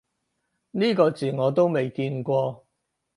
[0.71, 2.65] 呢個字我都未見過